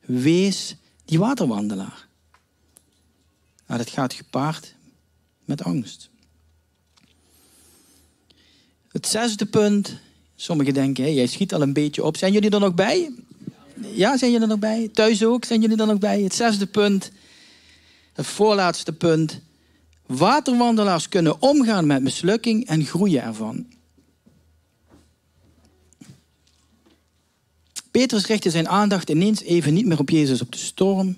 [0.00, 2.08] Wees die waterwandelaar.
[3.66, 4.74] Nou, dat gaat gepaard
[5.44, 6.10] met angst.
[8.88, 9.96] Het zesde punt.
[10.36, 12.16] Sommigen denken, hey, jij schiet al een beetje op.
[12.16, 13.12] Zijn jullie er nog bij?
[13.80, 14.88] Ja, zijn jullie er nog bij?
[14.92, 15.44] Thuis ook?
[15.44, 16.22] Zijn jullie er nog bij?
[16.22, 17.10] Het zesde punt.
[18.12, 19.40] Het voorlaatste punt.
[20.06, 23.66] Waterwandelaars kunnen omgaan met mislukking en groeien ervan.
[27.92, 31.16] Petrus richtte zijn aandacht ineens even niet meer op Jezus op de storm,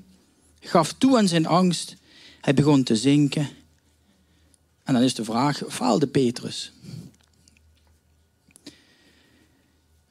[0.60, 1.96] gaf toe aan zijn angst,
[2.40, 3.48] hij begon te zinken.
[4.82, 6.72] En dan is de vraag, faalde Petrus?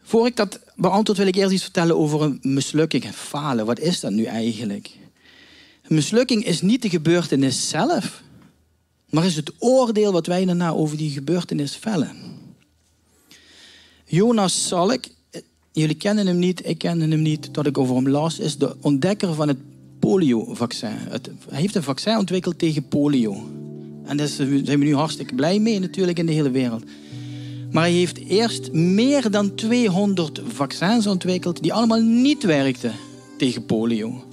[0.02, 3.65] Voor ik dat beantwoord wil ik eerst iets vertellen over een mislukking en falen.
[3.65, 4.97] Wat is dat nu eigenlijk?
[5.82, 8.23] Een mislukking is niet de gebeurtenis zelf,
[9.10, 12.15] maar is het oordeel wat wij daarna over die gebeurtenis vellen.
[14.06, 15.04] Jonas Salk
[15.75, 18.75] Jullie kennen hem niet, ik ken hem niet, dat ik over hem las, is de
[18.81, 19.57] ontdekker van het
[19.99, 20.97] polio-vaccin.
[21.49, 23.49] hij heeft een vaccin ontwikkeld tegen polio.
[24.05, 26.83] En daar zijn we nu hartstikke blij mee natuurlijk in de hele wereld.
[27.71, 32.93] Maar hij heeft eerst meer dan 200 vaccins ontwikkeld die allemaal niet werkten
[33.38, 34.23] tegen polio.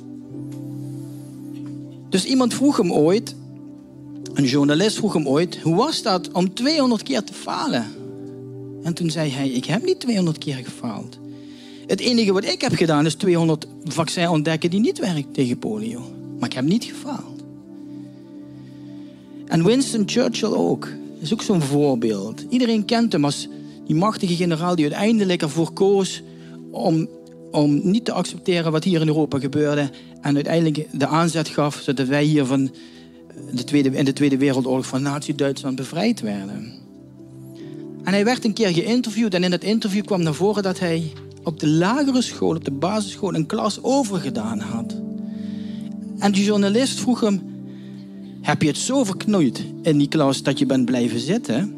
[2.08, 3.34] Dus iemand vroeg hem ooit,
[4.34, 7.86] een journalist vroeg hem ooit, hoe was dat om 200 keer te falen?
[8.82, 11.18] En toen zei hij, ik heb niet 200 keer gefaald.
[11.90, 16.02] Het enige wat ik heb gedaan is 200 vaccins ontdekken die niet werken tegen polio.
[16.38, 17.42] Maar ik heb niet gefaald.
[19.46, 20.88] En Winston Churchill ook.
[21.20, 22.44] is ook zo'n voorbeeld.
[22.48, 23.48] Iedereen kent hem als
[23.86, 26.22] die machtige generaal die uiteindelijk ervoor koos
[26.70, 27.08] om,
[27.50, 29.90] om niet te accepteren wat hier in Europa gebeurde.
[30.20, 32.70] En uiteindelijk de aanzet gaf zodat wij hier van
[33.52, 36.72] de tweede, in de Tweede Wereldoorlog van Nazi-Duitsland bevrijd werden.
[38.04, 41.12] En hij werd een keer geïnterviewd en in dat interview kwam naar voren dat hij
[41.44, 45.00] op de lagere school, op de basisschool, een klas overgedaan had.
[46.18, 47.40] En die journalist vroeg hem:
[48.40, 51.74] Heb je het zo verknoeid in die klas dat je bent blijven zitten?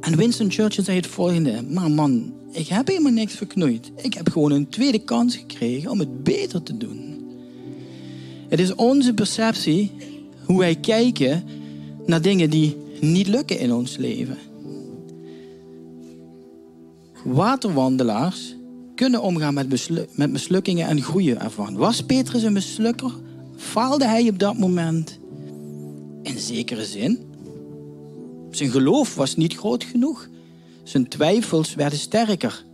[0.00, 3.90] En Winston Churchill zei het volgende: Maar man, ik heb helemaal niks verknoeid.
[3.96, 7.14] Ik heb gewoon een tweede kans gekregen om het beter te doen.
[8.48, 9.92] Het is onze perceptie
[10.44, 11.44] hoe wij kijken
[12.06, 14.38] naar dingen die niet lukken in ons leven.
[17.26, 18.56] Waterwandelaars
[18.94, 21.76] kunnen omgaan met, met mislukkingen en groeien ervan.
[21.76, 23.12] Was Petrus een mislukker?
[23.56, 25.18] Faalde hij op dat moment?
[26.22, 27.18] In zekere zin.
[28.50, 30.28] Zijn geloof was niet groot genoeg.
[30.82, 32.64] Zijn twijfels werden sterker.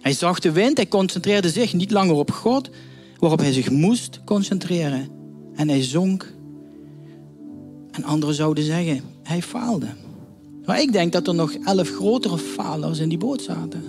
[0.00, 2.70] Hij zag de wind, hij concentreerde zich niet langer op God,
[3.18, 5.08] waarop hij zich moest concentreren.
[5.54, 6.32] En hij zonk.
[7.90, 9.86] En anderen zouden zeggen, hij faalde.
[10.64, 13.82] Maar ik denk dat er nog elf grotere falers in die boot zaten.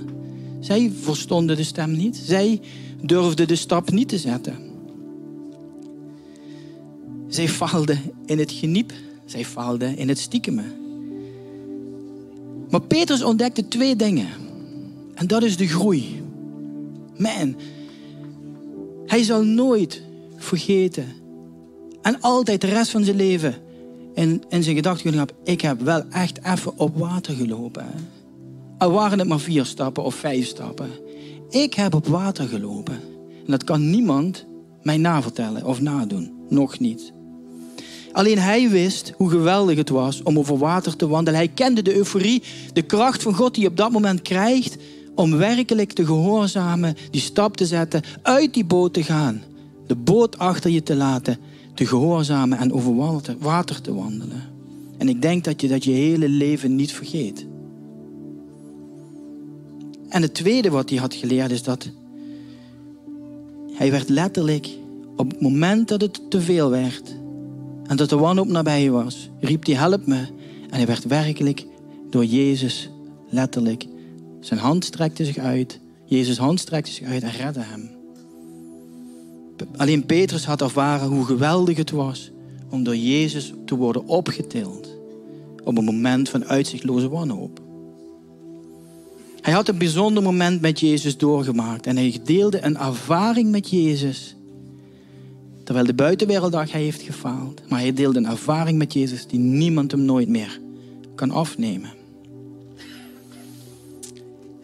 [0.60, 2.16] Zij verstonden de stem niet.
[2.16, 2.62] Zij
[3.02, 4.58] durfden de stap niet te zetten.
[7.28, 8.92] Zij faalden in het geniep.
[9.26, 10.74] Zij faalden in het stiekemen.
[12.70, 14.28] Maar Petrus ontdekte twee dingen.
[15.14, 16.24] En dat is de groei.
[17.18, 17.56] Man,
[19.06, 20.02] hij zal nooit
[20.38, 21.06] vergeten.
[22.02, 23.56] En altijd de rest van zijn leven
[24.15, 25.36] in, zijn gedachten hebben.
[25.43, 27.86] Ik heb wel echt even op water gelopen.
[28.78, 30.89] Al waren het maar vier stappen of vijf stappen.
[31.49, 32.99] Ik heb op water gelopen.
[33.45, 34.45] En dat kan niemand
[34.82, 36.34] mij navertellen of nadoen.
[36.49, 37.13] Nog niet.
[38.12, 41.39] Alleen hij wist hoe geweldig het was om over water te wandelen.
[41.39, 44.78] Hij kende de euforie, de kracht van God die je op dat moment krijgt
[45.15, 49.43] om werkelijk te gehoorzamen, die stap te zetten, uit die boot te gaan,
[49.88, 51.38] de boot achter je te laten,
[51.76, 52.96] te gehoorzamen en over
[53.40, 54.42] water te wandelen.
[54.98, 57.46] En ik denk dat je dat je hele leven niet vergeet.
[60.10, 61.90] En het tweede wat hij had geleerd is dat
[63.72, 64.70] hij werd letterlijk
[65.16, 67.16] op het moment dat het te veel werd
[67.88, 70.28] en dat de wanhoop nabij was, riep hij help me.
[70.70, 71.66] En hij werd werkelijk
[72.10, 72.90] door Jezus
[73.30, 73.86] letterlijk.
[74.40, 75.80] Zijn hand strekte zich uit.
[76.06, 77.95] Jezus' hand strekte zich uit en redde hem.
[79.76, 82.32] Alleen Petrus had ervaren hoe geweldig het was
[82.70, 84.96] om door Jezus te worden opgetild
[85.63, 87.62] op een moment van uitzichtloze wanhoop.
[89.41, 94.36] Hij had een bijzonder moment met Jezus doorgemaakt en hij deelde een ervaring met Jezus.
[95.63, 99.91] Terwijl de buitenwereld hij heeft gefaald, maar hij deelde een ervaring met Jezus die niemand
[99.91, 100.60] hem nooit meer
[101.15, 101.89] kan afnemen.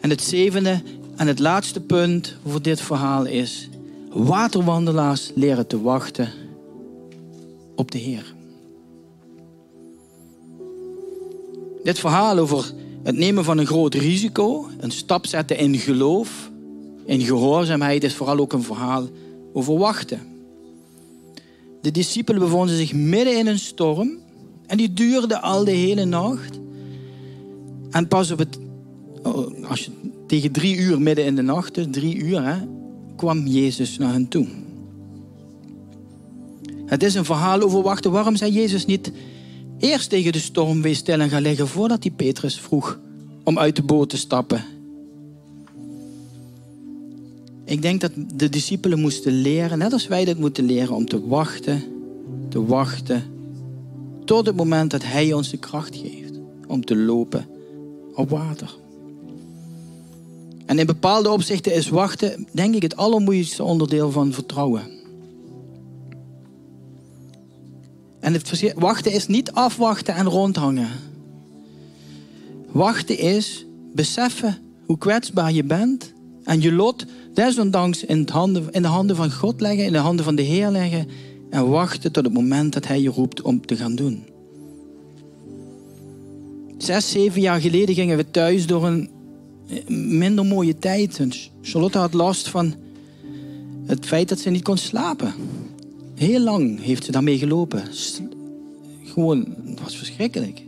[0.00, 0.82] En het zevende
[1.16, 3.68] en het laatste punt voor dit verhaal is:
[4.12, 6.28] waterwandelaars leren te wachten
[7.76, 8.34] op de Heer.
[11.82, 12.72] Dit verhaal over
[13.02, 16.50] het nemen van een groot risico, een stap zetten in geloof,
[17.04, 19.06] in gehoorzaamheid, is vooral ook een verhaal
[19.52, 20.20] over wachten.
[21.80, 24.18] De discipelen bevonden zich midden in een storm
[24.66, 26.58] en die duurde al de hele nacht.
[27.90, 28.58] En pas op het,
[29.22, 29.90] oh, als je
[30.26, 32.56] tegen drie uur midden in de nacht, dus drie uur, hè,
[33.22, 34.46] kwam Jezus naar hen toe.
[36.86, 38.10] Het is een verhaal over wachten.
[38.10, 39.12] Waarom zei Jezus niet
[39.78, 42.98] eerst tegen de storm wees stil en ga liggen voordat hij Petrus vroeg
[43.44, 44.64] om uit de boot te stappen?
[47.64, 51.26] Ik denk dat de discipelen moesten leren, net als wij dat moeten leren, om te
[51.26, 51.82] wachten,
[52.48, 53.22] te wachten,
[54.24, 57.46] tot het moment dat Hij ons de kracht geeft om te lopen
[58.14, 58.81] op water.
[60.72, 64.82] En in bepaalde opzichten is wachten, denk ik, het allermoeilijkste onderdeel van vertrouwen.
[68.20, 70.88] En het wachten is niet afwachten en rondhangen.
[72.70, 76.12] Wachten is beseffen hoe kwetsbaar je bent
[76.44, 78.26] en je lot desondanks in,
[78.70, 81.08] in de handen van God leggen, in de handen van de Heer leggen
[81.50, 84.24] en wachten tot het moment dat Hij je roept om te gaan doen.
[86.78, 89.20] Zes, zeven jaar geleden gingen we thuis door een
[89.88, 91.18] minder mooie tijd.
[91.18, 91.30] En
[91.62, 92.74] Charlotte had last van
[93.86, 95.34] het feit dat ze niet kon slapen.
[96.14, 97.82] Heel lang heeft ze daarmee gelopen.
[99.04, 100.62] Gewoon, het was verschrikkelijk.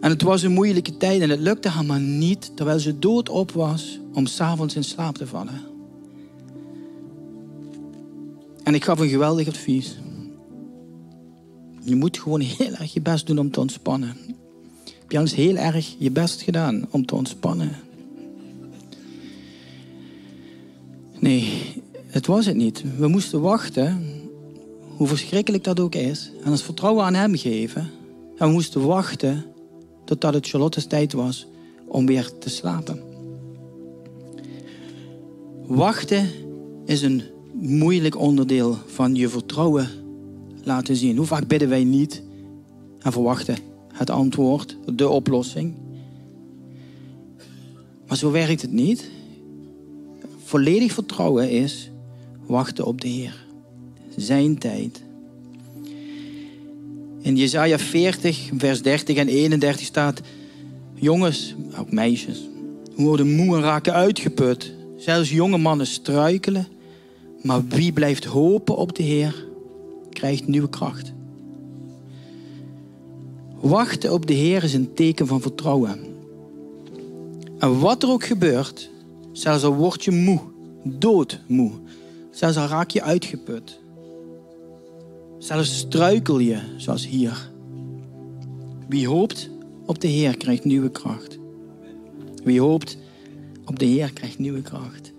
[0.00, 3.52] En het was een moeilijke tijd en het lukte haar maar niet, terwijl ze doodop
[3.52, 5.60] was, om s'avonds in slaap te vallen.
[8.62, 9.96] En ik gaf een geweldig advies.
[11.84, 14.16] Je moet gewoon heel erg je best doen om te ontspannen.
[15.12, 17.70] Je eens heel erg je best gedaan om te ontspannen?
[21.18, 21.74] Nee,
[22.06, 22.84] het was het niet.
[22.98, 24.02] We moesten wachten,
[24.96, 27.90] hoe verschrikkelijk dat ook is, en ons vertrouwen aan Hem geven.
[28.36, 29.44] En we moesten wachten
[30.04, 31.46] totdat het Charlotte's tijd was
[31.86, 33.02] om weer te slapen.
[35.66, 36.28] Wachten
[36.84, 39.88] is een moeilijk onderdeel van je vertrouwen
[40.62, 41.16] laten zien.
[41.16, 42.22] Hoe vaak bidden wij niet
[42.98, 45.74] en verwachten het antwoord, de oplossing.
[48.06, 49.10] Maar zo werkt het niet.
[50.44, 51.90] Volledig vertrouwen is
[52.46, 53.44] wachten op de Heer.
[54.16, 55.02] Zijn tijd.
[57.20, 60.20] In Jesaja 40, vers 30 en 31 staat:
[60.94, 62.48] Jongens, ook meisjes,
[62.96, 64.72] worden moe en raken uitgeput.
[64.96, 66.66] Zelfs jonge mannen struikelen.
[67.42, 69.46] Maar wie blijft hopen op de Heer,
[70.10, 71.12] krijgt nieuwe kracht.
[73.62, 76.00] Wachten op de Heer is een teken van vertrouwen.
[77.58, 78.90] En wat er ook gebeurt,
[79.32, 80.40] zelfs al word je moe,
[80.84, 81.70] doodmoe,
[82.30, 83.80] zelfs al raak je uitgeput,
[85.38, 87.50] zelfs struikel je, zoals hier.
[88.88, 89.50] Wie hoopt
[89.86, 91.38] op de Heer krijgt nieuwe kracht.
[92.44, 92.98] Wie hoopt
[93.64, 95.12] op de Heer krijgt nieuwe kracht.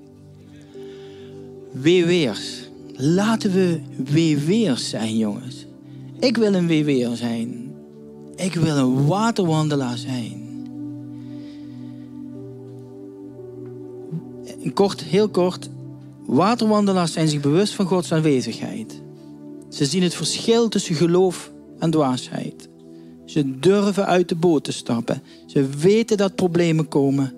[1.71, 2.69] WW'ers.
[2.95, 5.65] Laten we WW'ers zijn, jongens.
[6.19, 7.62] Ik wil een WW'er zijn.
[8.43, 10.41] Ik wil een waterwandelaar zijn.
[14.73, 15.69] Kort, heel kort.
[16.25, 19.01] Waterwandelaars zijn zich bewust van Gods aanwezigheid.
[19.69, 22.69] Ze zien het verschil tussen geloof en dwaasheid.
[23.25, 25.21] Ze durven uit de boot te stappen.
[25.45, 27.33] Ze weten dat problemen komen.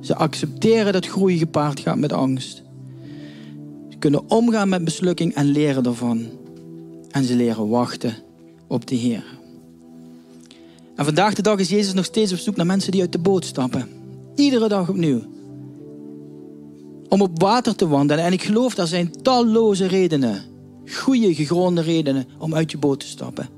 [0.00, 2.62] Ze accepteren dat groei gepaard gaat met angst.
[3.88, 6.26] Ze kunnen omgaan met mislukking en leren ervan.
[7.10, 8.16] En ze leren wachten
[8.66, 9.39] op de Heer.
[11.00, 13.18] En vandaag de dag is Jezus nog steeds op zoek naar mensen die uit de
[13.18, 13.88] boot stappen.
[14.34, 15.22] Iedere dag opnieuw.
[17.08, 18.24] Om op water te wandelen.
[18.24, 20.42] En ik geloof dat zijn talloze redenen.
[20.86, 23.48] Goede, gegronde redenen om uit je boot te stappen.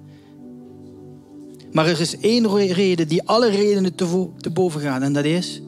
[1.73, 5.03] Maar er is één reden die alle redenen te, te boven gaat.
[5.03, 5.63] En dat is...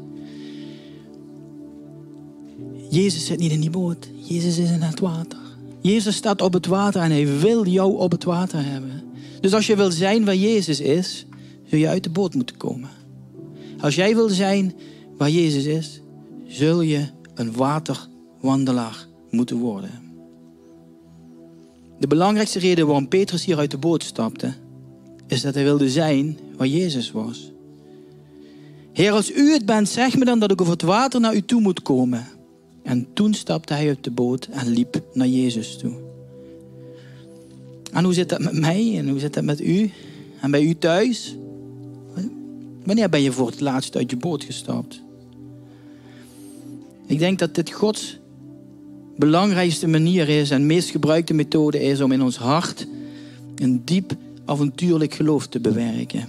[2.91, 4.09] Jezus zit niet in die boot.
[4.17, 5.39] Jezus is in het water.
[5.81, 9.03] Jezus staat op het water en hij wil jou op het water hebben.
[9.41, 11.27] Dus als je wil zijn waar Jezus is,
[11.75, 12.91] zul je uit de boot moeten komen.
[13.81, 14.75] Als jij wil zijn
[15.17, 16.01] waar Jezus is,
[16.47, 19.91] zul je een waterwandelaar moeten worden.
[21.99, 24.53] De belangrijkste reden waarom Petrus hier uit de boot stapte,
[25.27, 27.53] is dat hij wilde zijn waar Jezus was.
[28.93, 31.43] Heer, als u het bent, zeg me dan dat ik over het water naar u
[31.43, 32.27] toe moet komen.
[32.83, 35.93] En toen stapte hij uit de boot en liep naar Jezus toe.
[37.93, 39.91] En hoe zit dat met mij en hoe zit dat met u
[40.41, 41.37] en bij u thuis?
[42.85, 45.03] Wanneer ben je voor het laatst uit je boot gestapt?
[47.07, 48.19] Ik denk dat dit Gods
[49.17, 52.87] belangrijkste manier is en meest gebruikte methode is om in ons hart
[53.55, 56.29] een diep avontuurlijk geloof te bewerken.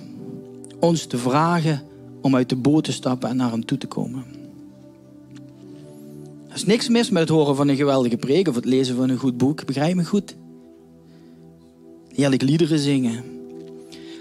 [0.79, 1.81] Ons te vragen
[2.21, 4.23] om uit de boot te stappen en naar Hem toe te komen.
[6.47, 9.09] Er is niks mis met het horen van een geweldige preek of het lezen van
[9.09, 10.35] een goed boek, begrijp me goed.
[12.13, 13.34] Heerlijk liederen zingen.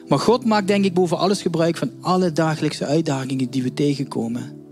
[0.09, 4.63] Maar God maakt denk ik boven alles gebruik van alle dagelijkse uitdagingen die we tegenkomen.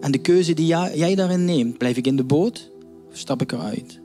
[0.00, 2.70] En de keuze die jij daarin neemt, blijf ik in de boot
[3.08, 4.00] of stap ik eruit?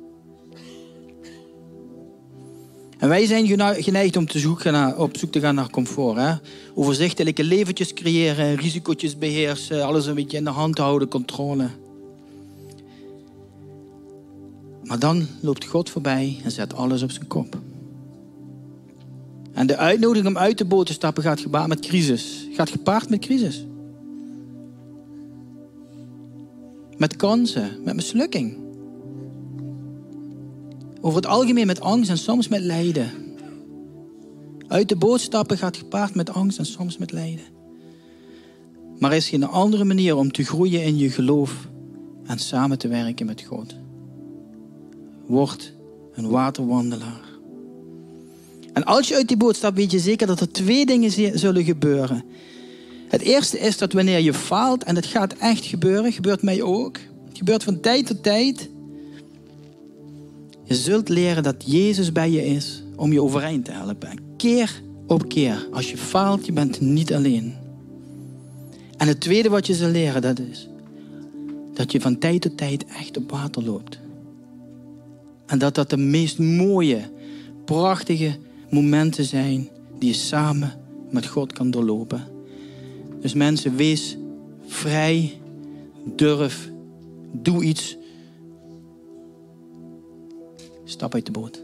[2.98, 3.48] En wij zijn
[3.84, 6.18] geneigd om te zoeken naar, op zoek te gaan naar comfort.
[6.18, 6.34] Hè?
[6.74, 11.70] Overzichtelijke leventjes creëren, risico's beheersen, alles een beetje in de hand houden, controle.
[14.84, 17.58] Maar dan loopt God voorbij en zet alles op zijn kop.
[19.62, 22.48] En de uitnodiging om uit de boot te stappen gaat gepaard met crisis.
[22.52, 23.66] Gaat gepaard met crisis.
[26.98, 28.58] Met kansen, met mislukking.
[31.02, 33.10] Over het algemeen met angst en soms met lijden.
[34.68, 37.46] Uit de boot stappen gaat gepaard met angst en soms met lijden.
[39.00, 41.68] Maar er is geen andere manier om te groeien in je geloof
[42.26, 43.76] en samen te werken met God.
[45.26, 45.74] Word
[46.14, 47.31] een waterwandelaar.
[48.74, 51.64] En als je uit die boot stapt, weet je zeker dat er twee dingen zullen
[51.64, 52.24] gebeuren.
[53.08, 56.98] Het eerste is dat wanneer je faalt, en dat gaat echt gebeuren, gebeurt mij ook.
[57.28, 58.70] Het gebeurt van tijd tot tijd.
[60.64, 64.20] Je zult leren dat Jezus bij je is om je overeind te helpen.
[64.38, 65.68] Keer op keer.
[65.72, 67.54] Als je faalt, je bent niet alleen.
[68.98, 70.70] En het tweede wat je zal leren, dat is
[71.74, 74.00] dat je van tijd tot tijd echt op water loopt.
[75.46, 77.02] En dat dat de meest mooie,
[77.66, 78.38] prachtige
[78.72, 79.70] momenten zijn
[80.00, 80.74] die je samen
[81.10, 82.24] met God kan doorlopen.
[83.22, 84.18] Dus mensen, wees
[84.66, 85.42] vrij,
[86.16, 86.72] durf,
[87.32, 87.98] doe iets.
[90.84, 91.64] Stap uit de boot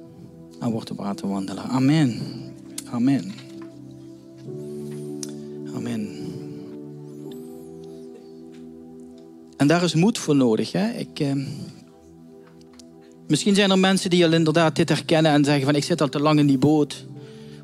[0.59, 1.67] en word een waterwandelaar.
[1.67, 2.21] Amen.
[2.91, 3.31] Amen.
[5.75, 6.07] Amen.
[9.57, 10.71] En daar is moed voor nodig.
[10.71, 10.91] Hè?
[10.91, 11.35] Ik, eh,
[13.27, 16.09] misschien zijn er mensen die al inderdaad dit herkennen en zeggen van ik zit al
[16.09, 17.05] te lang in die boot.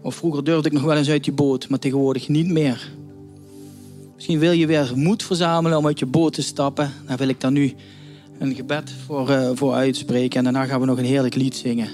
[0.01, 2.91] Of vroeger durfde ik nog wel eens uit die boot, maar tegenwoordig niet meer.
[4.15, 6.91] Misschien wil je weer moed verzamelen om uit je boot te stappen.
[7.07, 7.73] Daar wil ik dan nu
[8.39, 10.37] een gebed voor, uh, voor uitspreken.
[10.37, 11.89] En daarna gaan we nog een heerlijk lied zingen.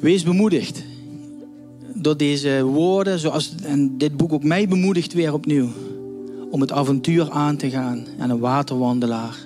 [0.00, 0.82] Wees bemoedigd
[1.94, 5.68] door deze woorden, zoals en dit boek ook mij bemoedigt weer opnieuw.
[6.50, 9.36] Om het avontuur aan te gaan en een waterwandelaar,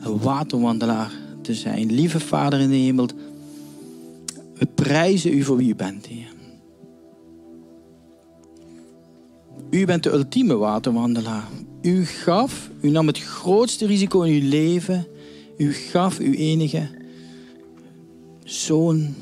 [0.00, 1.12] een waterwandelaar
[1.46, 1.92] te zijn.
[1.92, 3.06] Lieve Vader in de hemel,
[4.54, 6.34] we prijzen u voor wie u bent, Heer.
[9.70, 11.48] U bent de ultieme waterwandelaar.
[11.82, 15.06] U gaf, u nam het grootste risico in uw leven.
[15.56, 16.88] U gaf uw enige
[18.44, 19.14] zoon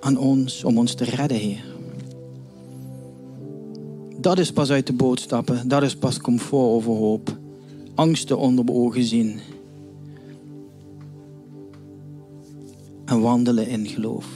[0.00, 1.64] aan ons om ons te redden, Heer.
[4.18, 5.68] Dat is pas uit de boot stappen.
[5.68, 7.36] Dat is pas comfort over hoop.
[7.94, 9.40] Angsten onder de ogen zien.
[13.12, 14.26] En wandelen in geloof.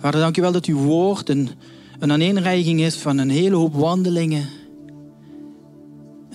[0.00, 1.48] Vader, dank u wel dat uw woord een,
[1.98, 4.46] een aaneenreiging is van een hele hoop wandelingen.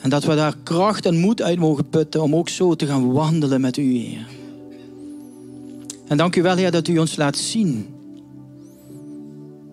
[0.01, 3.11] En dat we daar kracht en moed uit mogen putten om ook zo te gaan
[3.11, 4.27] wandelen met u, Heer.
[6.07, 7.85] En dank u wel, Heer, dat u ons laat zien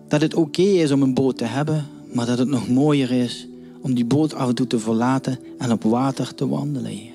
[0.07, 3.47] dat het oké is om een boot te hebben, maar dat het nog mooier is
[3.81, 7.10] om die boot af en toe te verlaten en op water te wandelen, Heer.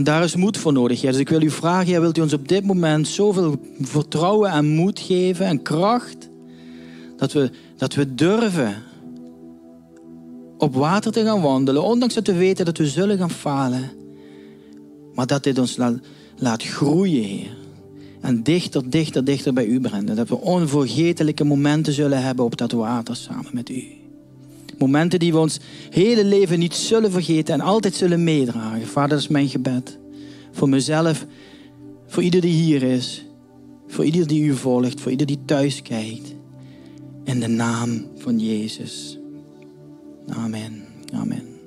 [0.00, 1.10] En daar is moed voor nodig, Heer.
[1.10, 4.66] Dus ik wil u vragen, Heer, wilt u ons op dit moment zoveel vertrouwen en
[4.66, 6.28] moed geven en kracht,
[7.16, 8.82] dat we, dat we durven
[10.58, 13.90] op water te gaan wandelen, ondanks dat we weten dat we zullen gaan falen,
[15.14, 15.98] maar dat dit ons laat
[16.36, 17.56] laat groeien, Heer.
[18.20, 20.16] En dichter, dichter, dichter bij u brengen.
[20.16, 23.99] Dat we onvergetelijke momenten zullen hebben op dat water samen met u.
[24.80, 25.58] Momenten die we ons
[25.90, 28.86] hele leven niet zullen vergeten en altijd zullen meedragen.
[28.86, 29.98] Vader, dat is mijn gebed.
[30.52, 31.26] Voor mezelf,
[32.06, 33.24] voor ieder die hier is.
[33.86, 36.34] Voor ieder die u volgt, voor ieder die thuis kijkt.
[37.24, 39.18] In de naam van Jezus.
[40.28, 40.84] Amen.
[41.12, 41.59] Amen.